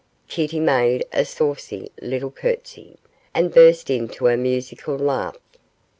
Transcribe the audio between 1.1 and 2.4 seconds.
a saucy little